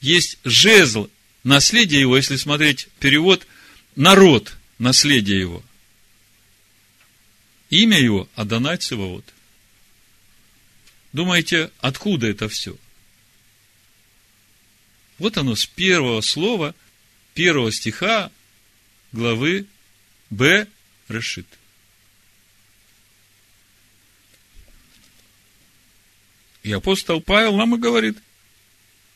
[0.00, 1.08] есть жезл,
[1.42, 3.46] наследие его, если смотреть перевод,
[3.96, 5.62] народ, наследие его.
[7.70, 9.24] Имя его Адонай Циваот.
[11.12, 12.76] Думаете, откуда это все?
[15.18, 16.74] Вот оно с первого слова,
[17.34, 18.30] первого стиха
[19.12, 19.66] главы
[20.30, 20.66] Б
[21.08, 21.46] решит.
[26.62, 28.18] И апостол Павел нам и говорит,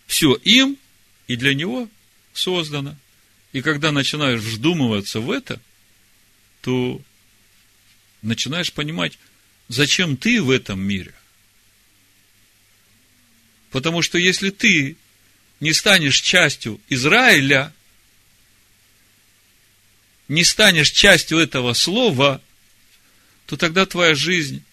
[0.06, 0.78] все им
[1.26, 1.88] и для него
[2.32, 2.96] создано.
[3.52, 5.60] И когда начинаешь вдумываться в это,
[6.62, 7.00] то
[8.22, 9.18] начинаешь понимать,
[9.68, 11.14] зачем ты в этом мире.
[13.70, 14.96] Потому что если ты
[15.60, 17.72] не станешь частью Израиля,
[20.28, 22.42] не станешь частью этого слова,
[23.46, 24.64] то тогда твоя жизнь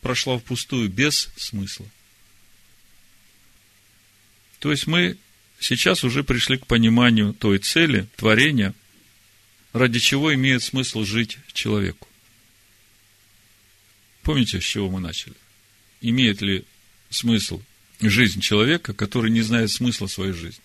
[0.00, 1.86] прошла впустую, без смысла.
[4.58, 5.16] То есть мы
[5.60, 8.74] сейчас уже пришли к пониманию той цели, творения,
[9.72, 12.08] ради чего имеет смысл жить человеку.
[14.26, 15.36] Помните, с чего мы начали?
[16.00, 16.64] Имеет ли
[17.10, 17.62] смысл
[18.00, 20.64] жизнь человека, который не знает смысла своей жизни.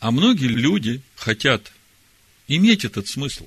[0.00, 1.72] А многие люди хотят
[2.48, 3.46] иметь этот смысл.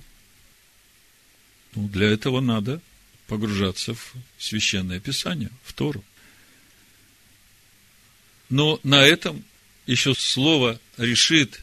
[1.75, 2.81] Ну, для этого надо
[3.27, 6.05] погружаться в священное писание, в Тору.
[8.47, 9.43] Но на этом
[9.85, 11.61] еще слово решит,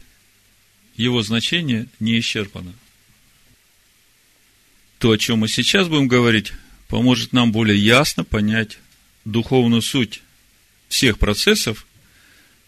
[0.95, 2.75] его значение не исчерпано.
[4.99, 6.53] То, о чем мы сейчас будем говорить,
[6.87, 8.79] поможет нам более ясно понять
[9.25, 10.21] духовную суть
[10.87, 11.85] всех процессов,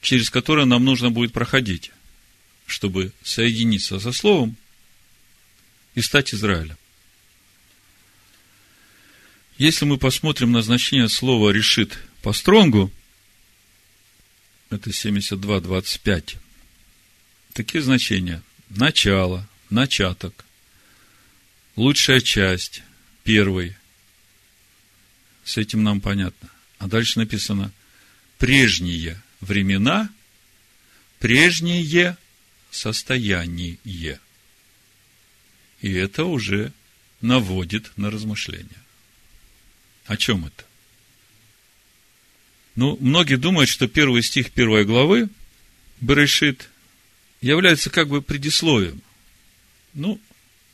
[0.01, 1.91] через которые нам нужно будет проходить,
[2.65, 4.57] чтобы соединиться со Словом
[5.95, 6.78] и стать Израилем.
[9.57, 12.91] Если мы посмотрим на значение слова «решит» по Стронгу,
[14.69, 16.38] это 72.25,
[17.53, 20.45] такие значения– начало, начаток,
[21.78, 22.84] лучшая часть,
[23.23, 23.78] первый–
[25.47, 26.49] с этим нам понятно.
[26.78, 27.71] А дальше написано,
[28.38, 30.09] прежние времена,
[31.19, 32.17] прежнее
[32.69, 33.78] состояние.
[35.82, 36.73] И это уже
[37.21, 38.84] наводит на размышления.
[40.05, 40.65] О чем это?
[42.75, 45.30] Ну, многие думают, что первый стих первой главы
[46.01, 46.69] Берешит
[47.39, 49.01] является как бы предисловием.
[49.93, 50.19] Ну,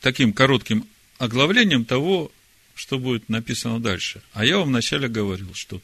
[0.00, 0.84] таким коротким
[1.24, 2.30] оглавлением того,
[2.74, 4.22] что будет написано дальше.
[4.32, 5.80] А я вам вначале говорил, что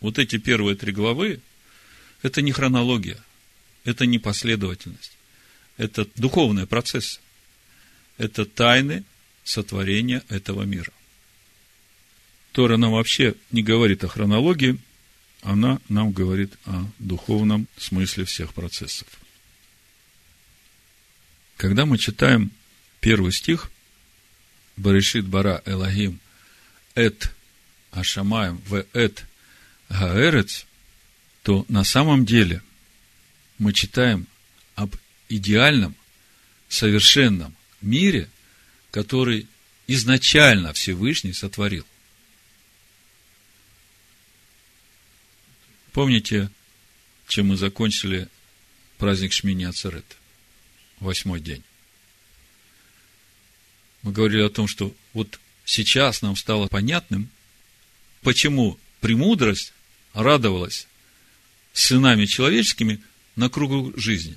[0.00, 1.40] вот эти первые три главы–
[2.22, 3.18] это не хронология,
[3.84, 5.12] это не последовательность,
[5.76, 7.20] это духовный процесс,
[8.18, 9.04] это тайны
[9.44, 10.92] сотворения этого мира.
[12.52, 14.78] Тора нам вообще не говорит о хронологии,
[15.42, 19.06] она нам говорит о духовном смысле всех процессов.
[21.56, 22.50] Когда мы читаем
[23.00, 23.70] первый стих,
[24.80, 26.20] Баришит бара Элагим
[26.94, 27.30] эт
[27.90, 29.26] Ашамаем в эт
[29.90, 30.64] Гаэрец,
[31.42, 32.62] то на самом деле
[33.58, 34.26] мы читаем
[34.76, 34.96] об
[35.28, 35.94] идеальном,
[36.68, 38.30] совершенном мире,
[38.90, 39.46] который
[39.86, 41.84] изначально Всевышний сотворил.
[45.92, 46.50] Помните,
[47.28, 48.28] чем мы закончили
[48.96, 50.16] праздник Шмини Ацерет?
[51.00, 51.64] Восьмой день.
[54.02, 57.28] Мы говорили о том, что вот сейчас нам стало понятным,
[58.22, 59.72] почему премудрость
[60.14, 60.86] радовалась
[61.72, 63.00] сынами человеческими
[63.36, 64.36] на кругу жизни.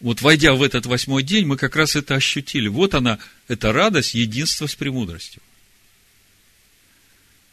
[0.00, 2.68] Вот войдя в этот восьмой день, мы как раз это ощутили.
[2.68, 3.18] Вот она,
[3.48, 5.40] эта радость, единство с премудростью.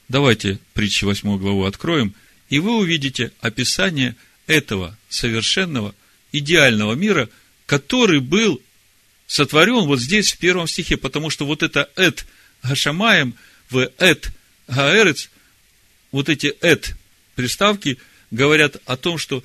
[0.09, 2.13] Давайте притчи восьмую главу откроем,
[2.49, 4.15] и вы увидите описание
[4.47, 5.95] этого совершенного,
[6.34, 7.30] идеального мира,
[7.65, 8.61] который был
[9.32, 12.26] сотворен вот здесь, в первом стихе, потому что вот это «эт
[12.64, 13.34] гашамаем»
[13.70, 14.30] в «эт
[14.68, 15.30] гаэрец»,
[16.12, 16.98] вот эти «эт»
[17.36, 17.98] приставки
[18.30, 19.42] говорят о том, что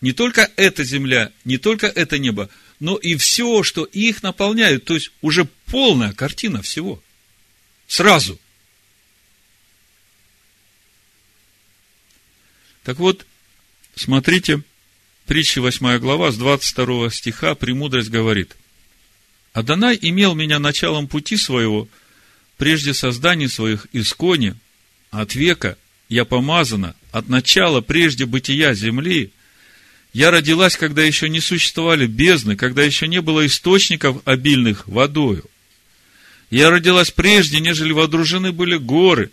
[0.00, 4.94] не только эта земля, не только это небо, но и все, что их наполняет, то
[4.94, 7.02] есть уже полная картина всего.
[7.88, 8.38] Сразу.
[12.84, 13.26] Так вот,
[13.96, 14.62] смотрите,
[15.26, 18.56] притча 8 глава, с 22 стиха, «Премудрость говорит–
[19.54, 21.88] Адонай имел меня началом пути своего,
[22.58, 24.56] прежде создания своих искони,
[25.12, 25.78] от века
[26.08, 29.30] я помазана, от начала, прежде бытия земли.
[30.12, 35.44] Я родилась, когда еще не существовали бездны, когда еще не было источников обильных водою.
[36.50, 39.30] Я родилась прежде, нежели водружены были горы,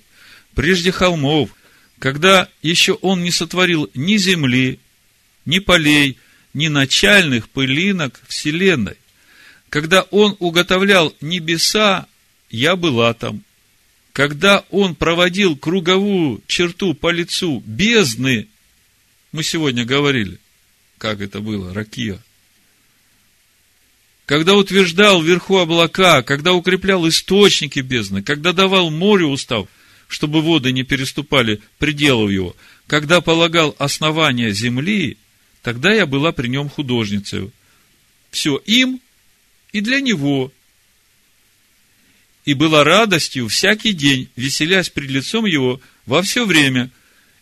[0.54, 1.50] прежде холмов,
[1.98, 4.80] когда еще он не сотворил ни земли,
[5.46, 6.20] ни полей,
[6.54, 9.01] ни начальных пылинок вселенной.
[9.72, 12.06] Когда Он уготовлял небеса,
[12.50, 13.42] я была там.
[14.12, 18.50] Когда Он проводил круговую черту по лицу бездны,
[19.32, 20.40] мы сегодня говорили,
[20.98, 22.22] как это было, ракия.
[24.26, 29.70] Когда утверждал вверху облака, когда укреплял источники бездны, когда давал морю устав,
[30.10, 32.58] чтобы воды не переступали пределов его,
[32.88, 35.18] когда полагал основания земли,
[35.62, 37.52] тогда я была при нем художницей.
[38.32, 39.00] Все им
[39.72, 40.52] и для него.
[42.46, 46.90] И была радостью всякий день, веселясь пред лицом его во все время,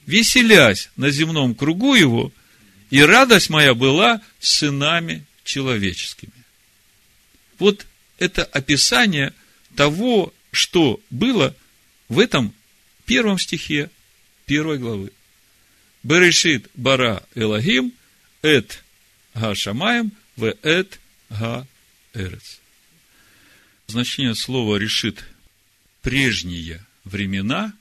[0.06, 2.32] веселясь на земном кругу его,
[2.90, 6.34] и радость моя была с сынами человеческими.
[7.60, 7.86] Вот
[8.18, 9.34] это описание
[9.76, 11.56] того, что было
[12.10, 12.54] в этом
[13.06, 13.90] первом стихе
[14.46, 15.12] первой главы.
[16.04, 17.94] Берешит бара Элагим,
[18.42, 18.84] эт
[19.34, 21.00] га шамаем, в эт
[21.30, 21.68] га
[22.14, 22.60] Эрец.
[23.88, 25.26] Значение слова решит
[26.02, 27.74] прежние времена,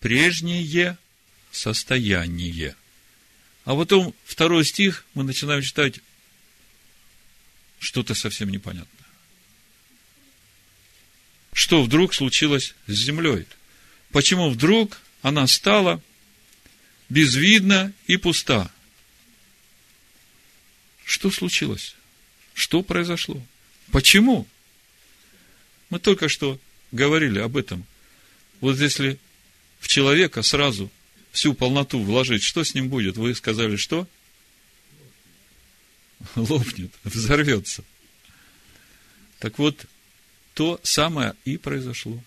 [0.00, 0.98] прежнее
[1.50, 2.76] состояние.
[3.64, 6.00] А потом второй стих мы начинаем читать
[7.78, 9.06] что-то совсем непонятное.
[11.52, 13.46] Что вдруг случилось с землей?
[14.10, 16.02] Почему вдруг она стала
[17.08, 18.70] безвидна и пуста?
[21.04, 21.95] Что случилось?
[22.56, 23.40] Что произошло?
[23.92, 24.46] Почему?
[25.90, 26.58] Мы только что
[26.90, 27.84] говорили об этом.
[28.62, 29.18] Вот если
[29.78, 30.90] в человека сразу
[31.32, 33.18] всю полноту вложить, что с ним будет?
[33.18, 34.08] Вы сказали, что?
[36.34, 37.84] Лопнет, взорвется.
[39.38, 39.84] Так вот,
[40.54, 42.18] то самое и произошло.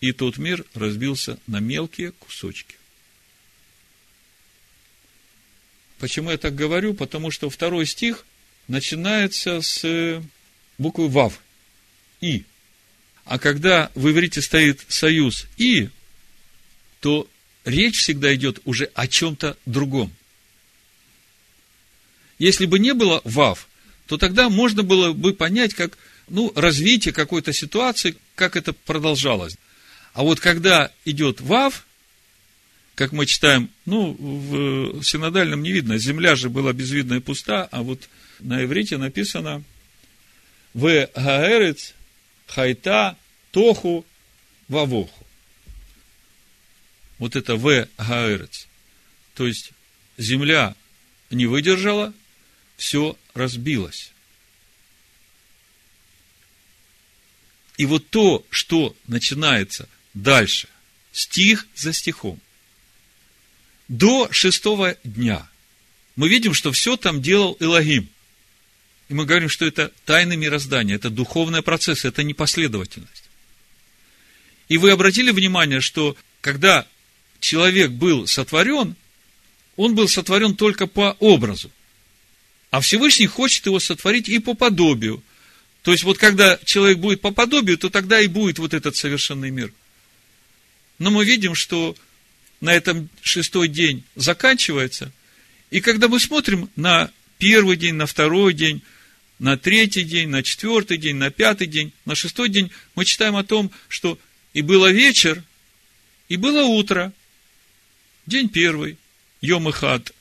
[0.00, 2.76] И тот мир разбился на мелкие кусочки.
[5.98, 6.94] Почему я так говорю?
[6.94, 8.24] Потому что второй стих–
[8.68, 10.22] начинается с э,
[10.76, 11.40] буквы ВАВ.
[12.20, 12.44] И.
[13.24, 15.90] А когда в иврите стоит союз И,
[17.00, 17.28] то
[17.64, 20.12] речь всегда идет уже о чем-то другом.
[22.38, 23.68] Если бы не было ВАВ,
[24.06, 25.98] то тогда можно было бы понять, как
[26.28, 29.56] ну, развитие какой-то ситуации, как это продолжалось.
[30.14, 31.86] А вот когда идет ВАВ,
[32.98, 37.84] как мы читаем, ну, в синодальном не видно, земля же была безвидна и пуста, а
[37.84, 38.08] вот
[38.40, 39.62] на иврите написано
[40.74, 41.94] «В гаэрец
[42.48, 43.16] хайта
[43.52, 44.04] тоху
[44.66, 45.26] вавоху».
[47.18, 48.66] Вот это «В гаэрец».
[49.34, 49.70] То есть,
[50.16, 50.74] земля
[51.30, 52.12] не выдержала,
[52.76, 54.10] все разбилось.
[57.76, 60.68] И вот то, что начинается дальше,
[61.12, 62.40] стих за стихом,
[63.88, 65.48] до шестого дня,
[66.16, 68.08] мы видим, что все там делал Элогим.
[69.08, 73.24] И мы говорим, что это тайны мироздания, это духовный процесс, это непоследовательность.
[74.68, 76.86] И вы обратили внимание, что когда
[77.40, 78.96] человек был сотворен,
[79.76, 81.70] он был сотворен только по образу.
[82.70, 85.22] А Всевышний хочет его сотворить и по подобию.
[85.82, 89.50] То есть, вот когда человек будет по подобию, то тогда и будет вот этот совершенный
[89.50, 89.72] мир.
[90.98, 91.96] Но мы видим, что
[92.60, 95.12] на этом шестой день заканчивается.
[95.70, 98.82] И когда мы смотрим на первый день, на второй день,
[99.38, 103.44] на третий день, на четвертый день, на пятый день, на шестой день, мы читаем о
[103.44, 104.18] том, что
[104.52, 105.42] и было вечер,
[106.28, 107.12] и было утро.
[108.26, 108.98] День первый,
[109.40, 110.12] Йом и Хад,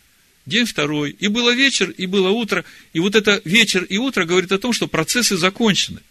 [0.46, 2.64] день второй, и было вечер, и было утро.
[2.94, 6.02] И вот это вечер и утро говорит о том, что процессы закончены.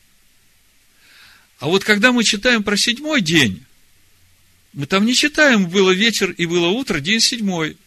[1.58, 3.64] А вот когда мы читаем про седьмой день,
[4.76, 7.78] мы там не читаем, было вечер и было утро, день седьмой.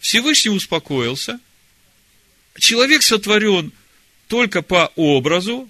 [0.00, 1.38] Всевышний успокоился.
[2.58, 3.70] Человек сотворен
[4.28, 5.68] только по образу,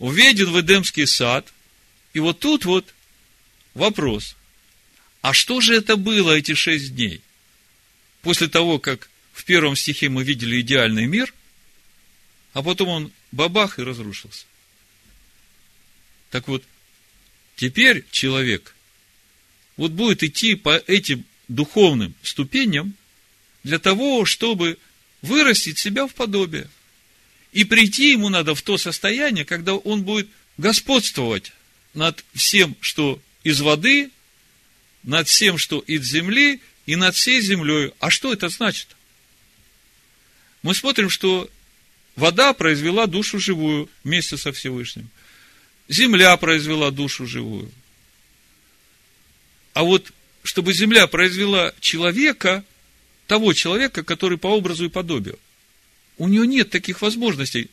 [0.00, 1.46] введен в Эдемский сад.
[2.12, 2.92] И вот тут вот
[3.74, 4.34] вопрос.
[5.22, 7.20] А что же это было эти шесть дней?
[8.22, 11.32] После того, как в первом стихе мы видели идеальный мир,
[12.52, 14.46] а потом он бабах и разрушился.
[16.30, 16.64] Так вот,
[17.54, 18.73] теперь человек
[19.76, 22.94] вот будет идти по этим духовным ступеням
[23.62, 24.78] для того, чтобы
[25.22, 26.68] вырастить себя в подобие.
[27.52, 31.52] И прийти ему надо в то состояние, когда он будет господствовать
[31.92, 34.10] над всем, что из воды,
[35.02, 37.92] над всем, что из земли, и над всей землей.
[37.98, 38.88] А что это значит?
[40.62, 41.48] Мы смотрим, что
[42.16, 45.08] вода произвела душу живую вместе со Всевышним.
[45.88, 47.70] Земля произвела душу живую–
[49.74, 50.10] а вот
[50.42, 52.64] чтобы земля произвела человека,
[53.26, 55.38] того человека, который по образу и подобию,
[56.16, 57.70] у нее нет таких возможностей,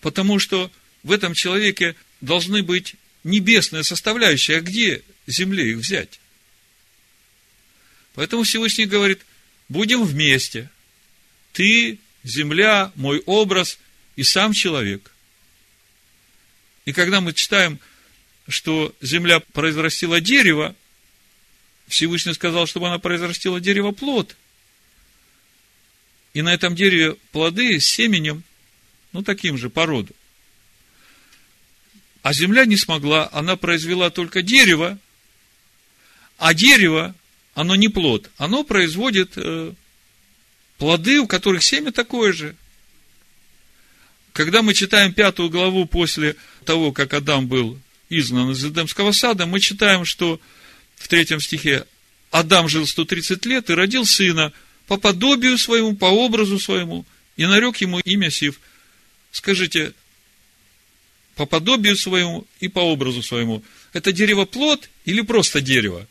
[0.00, 0.70] потому что
[1.02, 6.20] в этом человеке должны быть небесные составляющие, а где земле их взять?
[8.14, 9.20] Поэтому Всевышний говорит,
[9.68, 10.70] будем вместе.
[11.52, 13.78] Ты, земля, мой образ
[14.16, 15.10] и сам человек.
[16.84, 17.80] И когда мы читаем,
[18.48, 20.76] что земля произрастила дерево,
[21.88, 24.36] Всевышний сказал, чтобы она произрастила дерево плод.
[26.32, 28.42] И на этом дереве плоды с семенем,
[29.12, 30.14] ну, таким же, породу.
[32.22, 34.98] А земля не смогла, она произвела только дерево,
[36.38, 37.14] а дерево,
[37.54, 39.72] оно не плод, оно производит э,
[40.78, 42.56] плоды, у которых семя такое же.
[44.32, 47.78] Когда мы читаем пятую главу после того, как Адам был
[48.08, 50.40] изгнан из Эдемского сада, мы читаем, что
[50.96, 51.86] в третьем стихе,
[52.30, 54.52] Адам жил 130 лет и родил сына
[54.86, 58.60] по подобию своему, по образу своему, и нарек ему имя Сив.
[59.30, 59.92] Скажите,
[61.36, 63.62] по подобию своему и по образу своему.
[63.92, 66.06] Это дерево плод или просто дерево?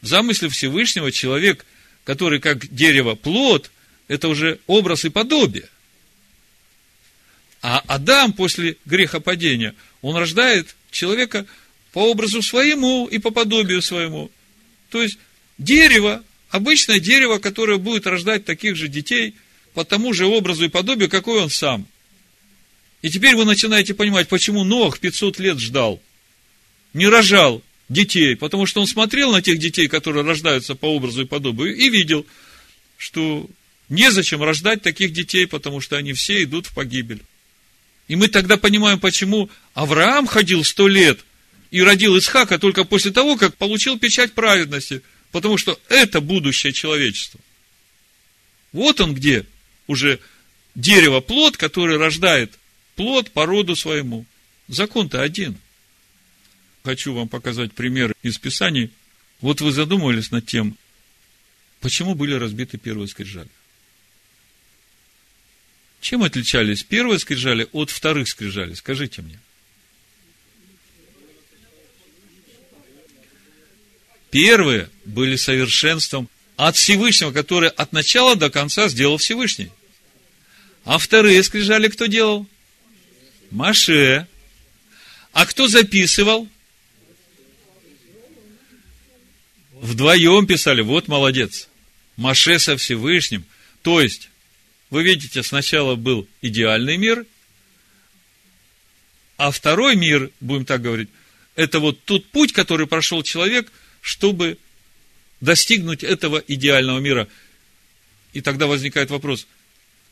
[0.00, 1.64] В замысле Всевышнего человек,
[2.04, 3.70] который как дерево плод,
[4.06, 5.68] это уже образ и подобие.
[7.62, 11.46] А Адам после грехопадения, он рождает человека–
[11.94, 14.28] по образу своему и по подобию своему.
[14.90, 15.16] То есть,
[15.58, 19.34] дерево, обычное дерево, которое будет рождать таких же детей
[19.74, 21.86] по тому же образу и подобию, какой он сам.
[23.02, 26.02] И теперь вы начинаете понимать, почему Нох 500 лет ждал,
[26.94, 31.26] не рожал детей, потому что он смотрел на тех детей, которые рождаются по образу и
[31.26, 32.26] подобию, и видел,
[32.96, 33.48] что
[33.88, 37.22] незачем рождать таких детей, потому что они все идут в погибель.
[38.08, 41.20] И мы тогда понимаем, почему Авраам ходил сто лет–
[41.74, 45.02] и родил Исхака только после того, как получил печать праведности,
[45.32, 47.40] потому что это будущее человечества.
[48.70, 49.44] Вот он где
[49.88, 50.20] уже
[50.76, 52.56] дерево плод, который рождает
[52.94, 54.24] плод по роду своему.
[54.68, 55.58] Закон-то один.
[56.84, 58.92] Хочу вам показать пример из Писаний.
[59.40, 60.78] Вот вы задумывались над тем,
[61.80, 63.50] почему были разбиты первые скрижали.
[66.00, 68.76] Чем отличались первые скрижали от вторых скрижалей?
[68.76, 69.40] Скажите мне.
[74.34, 79.70] Первые были совершенством от Всевышнего, который от начала до конца сделал Всевышний.
[80.84, 82.44] А вторые скрижали кто делал?
[83.52, 84.26] Маше.
[85.30, 86.48] А кто записывал?
[89.74, 91.68] Вдвоем писали, вот молодец.
[92.16, 93.44] Маше со Всевышним.
[93.82, 94.30] То есть,
[94.90, 97.24] вы видите, сначала был идеальный мир,
[99.36, 101.08] а второй мир, будем так говорить,
[101.54, 103.70] это вот тот путь, который прошел человек,
[104.04, 104.58] чтобы
[105.40, 107.26] достигнуть этого идеального мира.
[108.34, 109.46] И тогда возникает вопрос,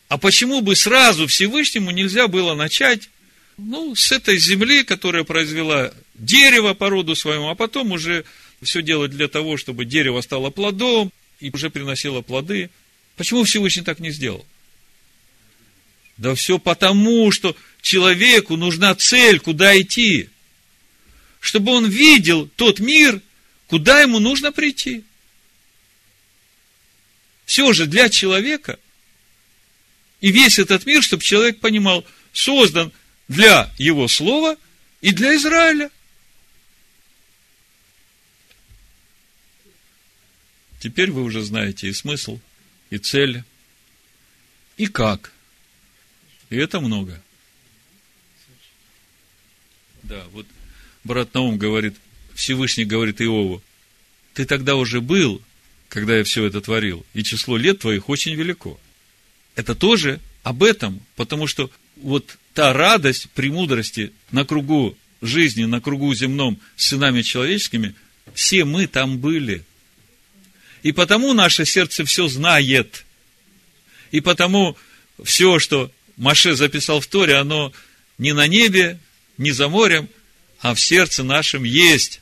[0.09, 3.11] а почему бы сразу Всевышнему нельзя было начать,
[3.59, 8.24] ну, с этой земли, которая произвела дерево по роду своему, а потом уже
[8.62, 12.70] все делать для того, чтобы дерево стало плодом и уже приносило плоды.
[13.16, 14.47] Почему Всевышний так не сделал?
[16.16, 20.30] Да все потому, что человеку нужна цель, куда идти.
[21.40, 23.20] Чтобы он видел тот мир,
[23.73, 25.03] куда ему нужно прийти.
[27.47, 28.79] Все же для человека
[30.20, 32.05] и весь этот мир, чтобы человек понимал,
[32.35, 32.93] создан
[33.29, 34.59] для его слова
[35.01, 35.91] и для Израиля.
[40.79, 42.41] Теперь вы уже знаете и смысл,
[42.91, 43.43] и цель,
[44.77, 45.33] и как.
[46.51, 47.23] И это много.
[50.03, 50.47] Да, вот
[51.05, 51.97] брат Наум говорит,
[52.43, 53.62] Всевышний говорит Иову,
[54.34, 55.40] ты тогда уже был,
[55.88, 58.80] когда я все это творил, и число лет твоих очень велико.
[59.55, 66.12] Это тоже об этом, потому что вот та радость премудрости на кругу жизни, на кругу
[66.14, 67.95] земном с сынами человеческими,
[68.34, 69.64] все мы там были.
[70.82, 73.05] И потому наше сердце все знает.
[74.11, 74.76] И потому
[75.22, 77.72] все, что Маше записал в Торе, оно
[78.18, 78.99] не на небе,
[79.38, 80.09] не за морем,
[80.59, 82.22] а в сердце нашем есть.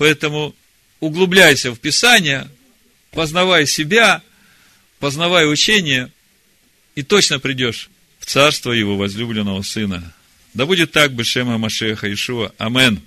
[0.00, 0.54] Поэтому
[1.00, 2.48] углубляйся в Писание,
[3.10, 4.22] познавай себя,
[4.98, 6.10] познавай учение,
[6.94, 10.14] и точно придешь в царство его возлюбленного сына.
[10.54, 12.50] Да будет так, Бешема Машеха Ишуа.
[12.56, 13.02] Амен.